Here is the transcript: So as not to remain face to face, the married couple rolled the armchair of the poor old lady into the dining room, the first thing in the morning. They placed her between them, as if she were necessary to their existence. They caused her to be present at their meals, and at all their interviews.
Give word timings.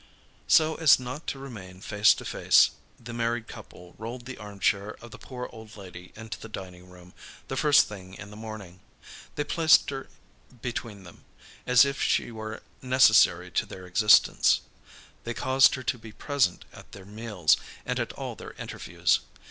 So 0.47 0.77
as 0.77 0.99
not 0.99 1.27
to 1.27 1.37
remain 1.37 1.79
face 1.79 2.15
to 2.15 2.25
face, 2.25 2.71
the 2.99 3.13
married 3.13 3.47
couple 3.47 3.93
rolled 3.99 4.25
the 4.25 4.39
armchair 4.39 4.95
of 4.99 5.11
the 5.11 5.19
poor 5.19 5.47
old 5.53 5.77
lady 5.77 6.11
into 6.15 6.39
the 6.39 6.49
dining 6.49 6.89
room, 6.89 7.13
the 7.49 7.55
first 7.55 7.87
thing 7.87 8.15
in 8.15 8.31
the 8.31 8.35
morning. 8.35 8.79
They 9.35 9.43
placed 9.43 9.91
her 9.91 10.09
between 10.63 11.03
them, 11.03 11.23
as 11.67 11.85
if 11.85 12.01
she 12.01 12.31
were 12.31 12.63
necessary 12.81 13.51
to 13.51 13.67
their 13.67 13.85
existence. 13.85 14.61
They 15.23 15.35
caused 15.35 15.75
her 15.75 15.83
to 15.83 15.99
be 15.99 16.11
present 16.11 16.65
at 16.73 16.93
their 16.93 17.05
meals, 17.05 17.55
and 17.85 17.99
at 17.99 18.11
all 18.13 18.33
their 18.35 18.53
interviews. 18.53 19.19